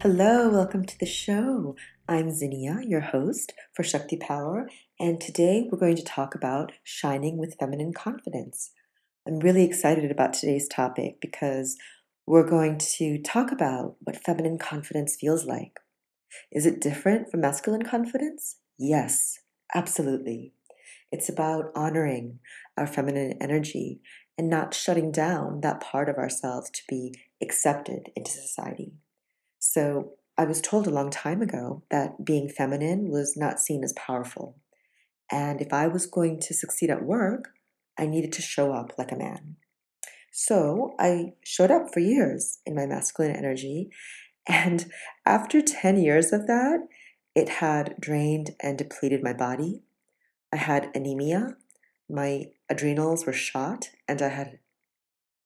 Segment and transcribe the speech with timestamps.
[0.00, 1.74] Hello, welcome to the show.
[2.08, 7.36] I'm Zinnia, your host for Shakti Power, and today we're going to talk about shining
[7.36, 8.70] with feminine confidence.
[9.26, 11.76] I'm really excited about today's topic because
[12.28, 15.80] we're going to talk about what feminine confidence feels like.
[16.52, 18.58] Is it different from masculine confidence?
[18.78, 19.40] Yes,
[19.74, 20.52] absolutely.
[21.10, 22.38] It's about honoring
[22.76, 24.00] our feminine energy
[24.38, 28.92] and not shutting down that part of ourselves to be accepted into society.
[29.58, 33.92] So I was told a long time ago that being feminine was not seen as
[33.94, 34.56] powerful.
[35.30, 37.50] And if I was going to succeed at work,
[37.98, 39.56] I needed to show up like a man.
[40.32, 43.90] So I showed up for years in my masculine energy.
[44.50, 44.90] And
[45.26, 46.78] after 10 years of that,
[47.34, 49.82] it had drained and depleted my body.
[50.50, 51.58] I had anemia,
[52.08, 54.58] my adrenals were shot, and I had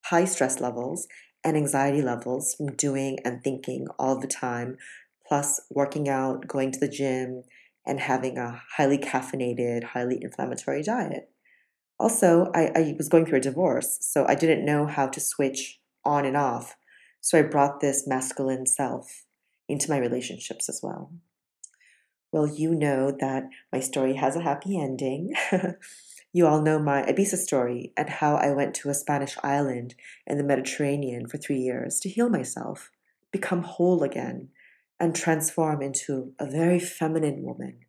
[0.04, 1.08] high stress levels
[1.44, 4.76] and anxiety levels from doing and thinking all the time,
[5.26, 7.42] plus working out, going to the gym,
[7.86, 11.30] and having a highly caffeinated, highly inflammatory diet.
[11.98, 15.80] Also, I, I was going through a divorce, so I didn't know how to switch
[16.04, 16.76] on and off.
[17.20, 19.24] So I brought this masculine self
[19.68, 21.12] into my relationships as well.
[22.32, 25.34] Well, you know that my story has a happy ending.
[26.34, 29.94] You all know my Ibiza story and how I went to a Spanish island
[30.26, 32.90] in the Mediterranean for three years to heal myself,
[33.30, 34.48] become whole again,
[34.98, 37.80] and transform into a very feminine woman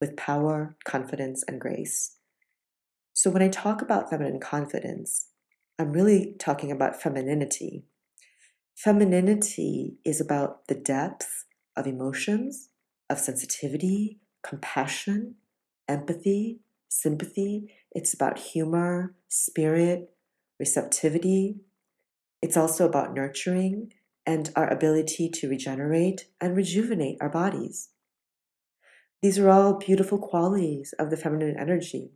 [0.00, 2.16] with power, confidence, and grace.
[3.14, 5.30] So, when I talk about feminine confidence,
[5.76, 7.84] I'm really talking about femininity.
[8.76, 12.68] Femininity is about the depth of emotions,
[13.10, 15.34] of sensitivity, compassion,
[15.88, 20.10] empathy, sympathy, it's about humor, spirit,
[20.58, 21.60] receptivity.
[22.42, 23.92] It's also about nurturing
[24.26, 27.90] and our ability to regenerate and rejuvenate our bodies.
[29.22, 32.12] These are all beautiful qualities of the feminine energy.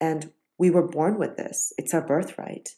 [0.00, 2.70] And we were born with this, it's our birthright.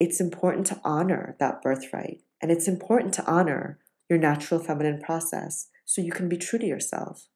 [0.00, 2.20] It's important to honor that birthright.
[2.40, 3.78] And it's important to honor
[4.08, 7.28] your natural feminine process so you can be true to yourself.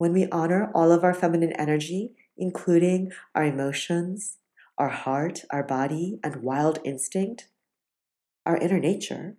[0.00, 4.38] When we honor all of our feminine energy, including our emotions,
[4.78, 7.48] our heart, our body, and wild instinct,
[8.46, 9.36] our inner nature,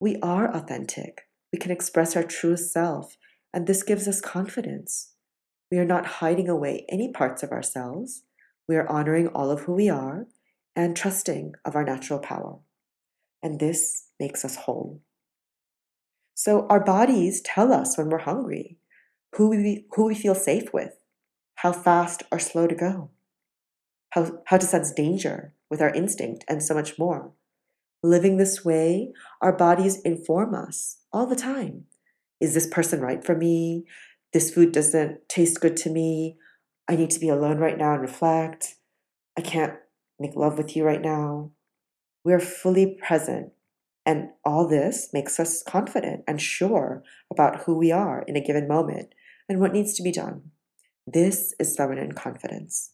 [0.00, 1.28] we are authentic.
[1.52, 3.16] We can express our truest self,
[3.54, 5.12] and this gives us confidence.
[5.70, 8.24] We are not hiding away any parts of ourselves.
[8.68, 10.26] We are honoring all of who we are
[10.74, 12.58] and trusting of our natural power.
[13.44, 15.02] And this makes us whole.
[16.34, 18.79] So our bodies tell us when we're hungry,
[19.34, 20.94] who we, who we feel safe with,
[21.56, 23.10] how fast or slow to go,
[24.10, 27.32] how, how to sense danger with our instinct, and so much more.
[28.02, 31.84] Living this way, our bodies inform us all the time.
[32.40, 33.84] Is this person right for me?
[34.32, 36.36] This food doesn't taste good to me.
[36.88, 38.76] I need to be alone right now and reflect.
[39.36, 39.74] I can't
[40.18, 41.50] make love with you right now.
[42.24, 43.52] We're fully present.
[44.06, 48.66] And all this makes us confident and sure about who we are in a given
[48.66, 49.14] moment
[49.50, 50.52] and what needs to be done.
[51.08, 52.92] This is feminine confidence.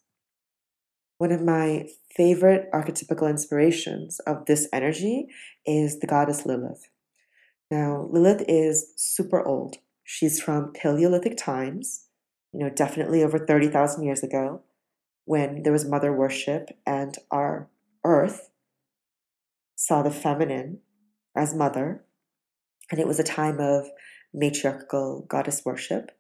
[1.19, 1.87] One of my
[2.17, 5.27] favorite archetypical inspirations of this energy
[5.67, 6.89] is the goddess Lilith.
[7.71, 9.77] Now, Lilith is super old.
[10.03, 12.07] She's from Paleolithic times,
[12.55, 14.63] you know, definitely over 30,000 years ago,
[15.27, 17.69] when there was mother worship and our
[18.03, 18.49] earth
[19.75, 20.79] saw the feminine
[21.37, 22.05] as mother.
[22.91, 23.89] And it was a time of
[24.33, 26.13] matriarchal goddess worship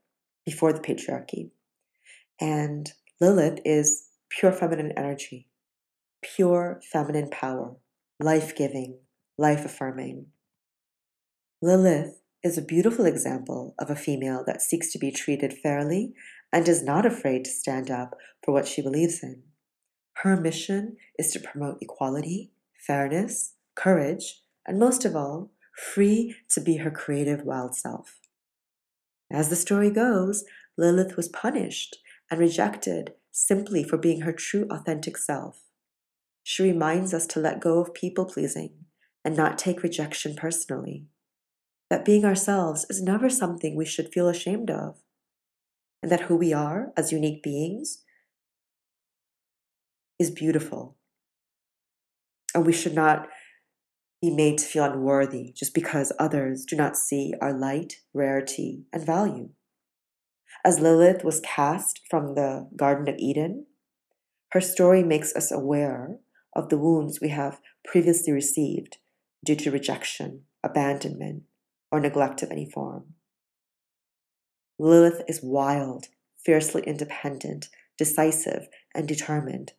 [0.46, 1.50] before the patriarchy.
[2.40, 2.90] And
[3.20, 5.48] Lilith is pure feminine energy,
[6.22, 7.76] pure feminine power,
[8.20, 9.00] life giving,
[9.36, 10.26] life affirming.
[11.60, 16.14] Lilith is a beautiful example of a female that seeks to be treated fairly
[16.52, 18.14] and is not afraid to stand up
[18.44, 19.42] for what she believes in.
[20.18, 22.52] Her mission is to promote equality,
[22.86, 28.20] fairness, courage, and most of all, free to be her creative wild self.
[29.30, 30.44] As the story goes,
[30.78, 31.96] Lilith was punished
[32.30, 35.62] and rejected simply for being her true authentic self.
[36.42, 38.86] She reminds us to let go of people pleasing
[39.24, 41.06] and not take rejection personally.
[41.88, 44.96] that being ourselves is never something we should feel ashamed of,
[46.02, 48.02] and that who we are as unique beings
[50.18, 50.96] is beautiful.
[52.54, 53.28] And we should not
[54.20, 59.04] be made to feel unworthy just because others do not see our light, rarity, and
[59.04, 59.50] value.
[60.64, 63.66] As Lilith was cast from the Garden of Eden,
[64.50, 66.18] her story makes us aware
[66.54, 68.96] of the wounds we have previously received
[69.44, 71.42] due to rejection, abandonment,
[71.92, 73.14] or neglect of any form.
[74.78, 76.06] Lilith is wild,
[76.44, 79.72] fiercely independent, decisive, and determined.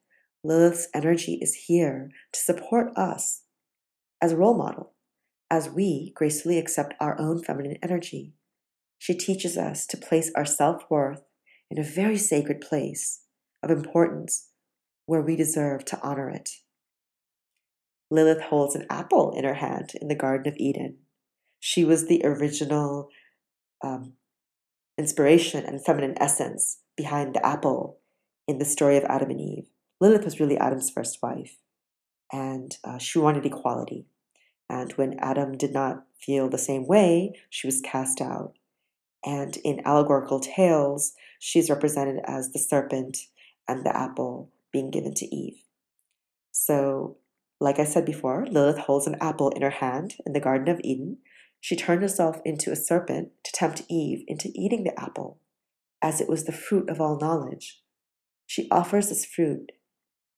[0.44, 3.42] Lilith's energy is here to support us
[4.22, 4.94] as a role model
[5.50, 8.34] as we gracefully accept our own feminine energy.
[8.98, 11.22] She teaches us to place our self worth
[11.70, 13.22] in a very sacred place
[13.64, 14.50] of importance
[15.06, 16.50] where we deserve to honor it.
[18.10, 20.98] Lilith holds an apple in her hand in the Garden of Eden.
[21.60, 23.10] She was the original
[23.84, 24.14] um,
[24.98, 28.00] inspiration and feminine essence behind the apple
[28.48, 29.68] in the story of Adam and Eve.
[30.00, 31.58] Lilith was really Adam's first wife,
[32.32, 34.06] and uh, she wanted equality.
[34.70, 38.54] And when Adam did not feel the same way, she was cast out.
[39.26, 43.18] And in allegorical tales, she's represented as the serpent
[43.68, 45.64] and the apple being given to Eve.
[46.52, 47.18] So,
[47.60, 50.82] like I said before, Lilith holds an apple in her hand in the Garden of
[50.84, 51.18] Eden.
[51.60, 55.40] She turned herself into a serpent to tempt Eve into eating the apple,
[56.02, 57.82] as it was the fruit of all knowledge.
[58.46, 59.72] She offers this fruit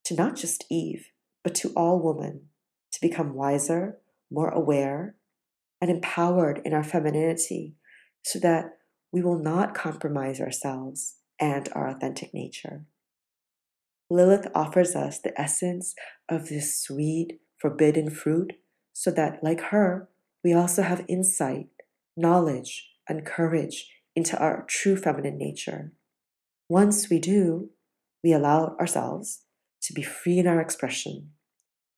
[0.06, 1.07] to not just Eve,
[1.44, 2.50] but to all women
[2.91, 3.97] to become wiser,
[4.31, 5.15] more aware,
[5.81, 7.75] and empowered in our femininity
[8.24, 8.65] so that
[9.12, 12.86] we will not compromise ourselves and our authentic nature.
[14.09, 15.94] Lilith offers us the essence
[16.27, 18.53] of this sweet, forbidden fruit
[18.94, 20.09] so that, like her,
[20.44, 21.68] we also have insight,
[22.18, 25.94] knowledge, and courage into our true feminine nature.
[26.68, 27.69] Once we do,
[28.24, 29.44] we allow ourselves
[29.89, 31.31] to be free in our expression,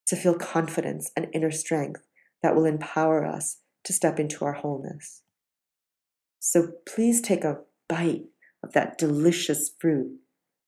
[0.07, 2.01] to feel confidence and inner strength
[2.41, 5.23] that will empower us to step into our wholeness.
[6.39, 7.59] So please take a
[7.89, 8.27] bite
[8.63, 10.19] of that delicious fruit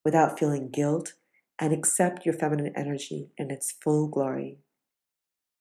[0.03, 1.13] without feeling guilt
[1.57, 4.57] and accept your feminine energy in its full glory.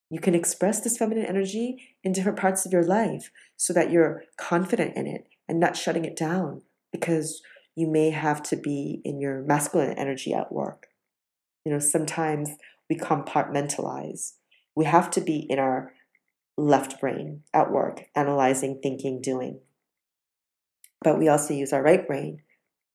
[0.09, 4.25] You can express this feminine energy in different parts of your life so that you're
[4.37, 7.41] confident in it and not shutting it down because
[7.73, 10.87] you may have to be in your masculine energy at work.
[11.65, 12.49] You know, sometimes
[12.89, 14.33] we compartmentalize.
[14.75, 15.93] We have to be in our
[16.57, 19.59] left brain at work, analyzing, thinking, doing.
[21.01, 22.41] But we also use our right brain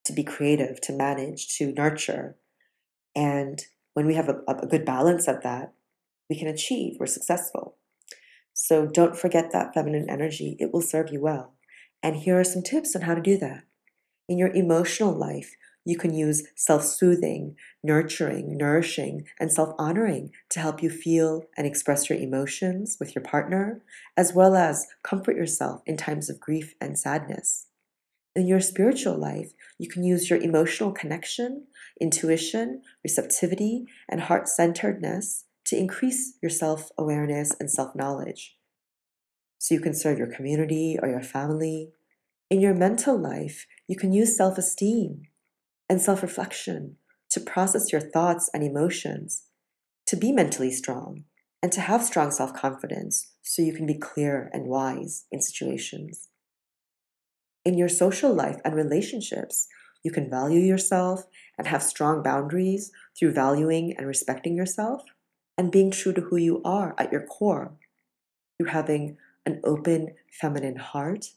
[0.04, 2.36] to be creative, to manage, to nurture.
[3.14, 3.62] And
[3.94, 5.72] when we have a, a good balance of that,
[6.30, 7.76] we can achieve, we're successful.
[8.54, 11.54] So don't forget that feminine energy, it will serve you well.
[12.02, 13.64] And here are some tips on how to do that.
[14.28, 15.54] In your emotional life,
[15.88, 21.66] you can use self soothing, nurturing, nourishing, and self honoring to help you feel and
[21.66, 23.82] express your emotions with your partner,
[24.14, 27.68] as well as comfort yourself in times of grief and sadness.
[28.36, 31.68] In your spiritual life, you can use your emotional connection,
[31.98, 38.58] intuition, receptivity, and heart centeredness to increase your self awareness and self knowledge.
[39.56, 41.92] So you can serve your community or your family.
[42.50, 45.22] In your mental life, you can use self esteem,
[45.88, 46.96] and self reflection
[47.30, 49.44] to process your thoughts and emotions,
[50.06, 51.24] to be mentally strong,
[51.62, 56.28] and to have strong self confidence so you can be clear and wise in situations.
[57.64, 59.68] In your social life and relationships,
[60.04, 61.24] you can value yourself
[61.58, 65.02] and have strong boundaries through valuing and respecting yourself
[65.56, 67.72] and being true to who you are at your core
[68.56, 71.32] through having an open feminine heart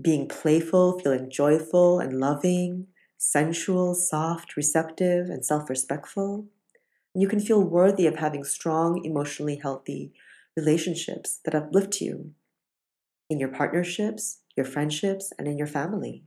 [0.00, 2.86] being playful, feeling joyful and loving,
[3.16, 6.46] sensual, soft, receptive, and self respectful.
[7.14, 10.12] You can feel worthy of having strong, emotionally healthy
[10.56, 12.32] relationships that uplift you
[13.30, 16.24] in your partnerships, your friendships, and in your family.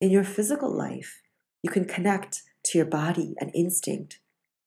[0.00, 1.20] In your physical life,
[1.62, 4.20] you can connect to your body and instinct,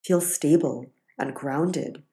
[0.04, 2.04] feel stable and grounded,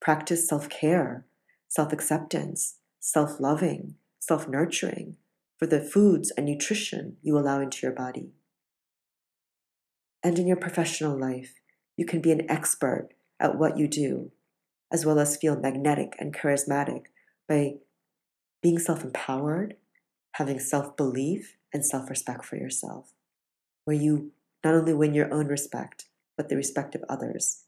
[0.00, 1.26] practice self care,
[1.68, 5.16] self acceptance, self loving, self nurturing,
[5.60, 8.32] for the foods and nutrition you allow into your body.
[10.22, 11.60] And in your professional life,
[11.98, 14.32] you can be an expert at what you do,
[14.90, 17.04] as well as feel magnetic and charismatic
[17.46, 17.74] by
[18.62, 19.76] being self empowered,
[20.32, 23.12] having self belief, and self respect for yourself,
[23.84, 24.32] where you
[24.64, 26.06] not only win your own respect,
[26.38, 27.64] but the respect of others.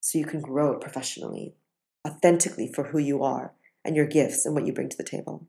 [0.00, 1.54] So you can grow professionally,
[2.06, 3.52] authentically for who you are,
[3.84, 5.46] and your gifts and what you bring to the table.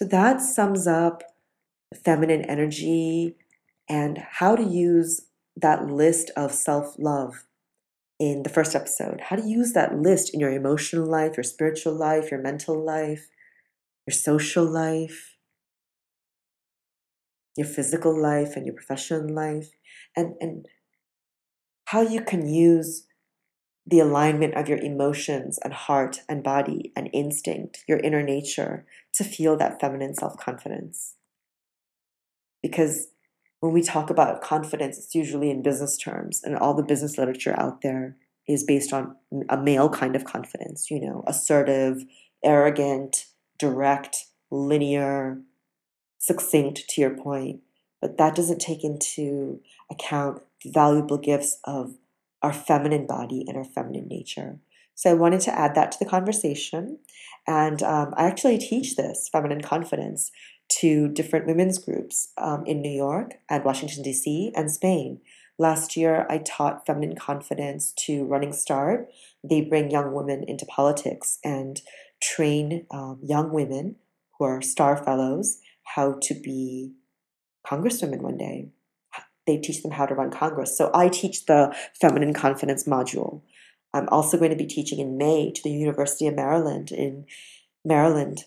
[0.00, 1.22] So that sums up
[1.94, 3.36] feminine energy
[3.86, 7.44] and how to use that list of self love
[8.18, 9.20] in the first episode.
[9.20, 13.28] How to use that list in your emotional life, your spiritual life, your mental life,
[14.06, 15.36] your social life,
[17.54, 19.68] your physical life, and your professional life,
[20.16, 20.64] and, and
[21.84, 23.06] how you can use
[23.90, 29.24] the alignment of your emotions and heart and body and instinct, your inner nature, to
[29.24, 31.16] feel that feminine self confidence.
[32.62, 33.08] Because
[33.58, 37.58] when we talk about confidence, it's usually in business terms, and all the business literature
[37.58, 38.16] out there
[38.48, 39.16] is based on
[39.48, 42.04] a male kind of confidence, you know, assertive,
[42.44, 43.26] arrogant,
[43.58, 45.40] direct, linear,
[46.18, 47.60] succinct to your point.
[48.00, 51.94] But that doesn't take into account the valuable gifts of
[52.42, 54.58] our feminine body and our feminine nature.
[54.94, 56.98] So I wanted to add that to the conversation.
[57.46, 60.30] And um, I actually teach this feminine confidence
[60.80, 65.20] to different women's groups um, in New York and Washington, D.C., and Spain.
[65.58, 69.08] Last year, I taught feminine confidence to Running Start.
[69.42, 71.80] They bring young women into politics and
[72.22, 73.96] train um, young women
[74.38, 75.58] who are star fellows
[75.96, 76.92] how to be
[77.66, 78.68] congresswomen one day
[79.46, 80.76] they teach them how to run Congress.
[80.76, 83.42] So I teach the feminine confidence module.
[83.92, 87.26] I'm also going to be teaching in May to the University of Maryland in
[87.84, 88.44] Maryland,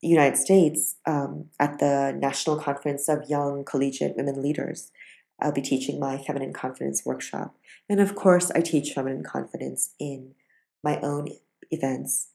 [0.00, 4.92] United States, um, at the National Conference of Young Collegiate Women Leaders.
[5.40, 7.56] I'll be teaching my feminine confidence workshop.
[7.88, 10.34] And of course, I teach feminine confidence in
[10.82, 11.28] my own
[11.70, 12.28] events,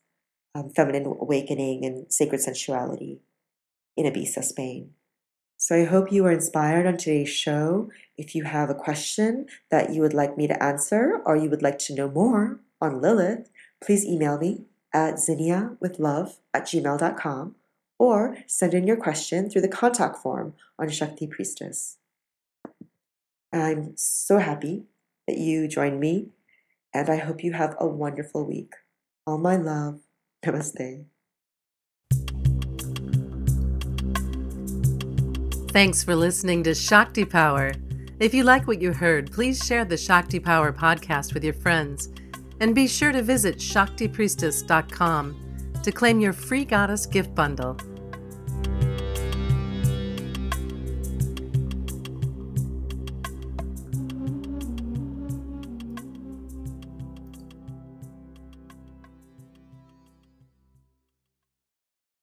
[0.53, 3.19] um, Feminine Awakening and Sacred Sensuality
[3.95, 4.91] in Ibiza, Spain.
[5.61, 7.91] So I hope you were inspired on today's show.
[8.17, 11.61] If you have a question that you would like me to answer or you would
[11.61, 13.49] like to know more on Lilith,
[13.83, 14.63] please email me
[14.93, 17.55] at zinniawithlove at gmail.com
[17.99, 21.97] or send in your question through the contact form on Shakti Priestess.
[23.51, 24.83] I'm so happy
[25.27, 26.29] that you joined me,
[26.93, 28.75] and I hope you have a wonderful week.
[29.27, 29.99] All my love.
[30.41, 31.03] Namaste.
[35.71, 37.73] Thanks for listening to Shakti Power.
[38.19, 42.09] If you like what you heard, please share the Shakti Power podcast with your friends.
[42.59, 47.77] And be sure to visit ShaktiPriestess.com to claim your free goddess gift bundle.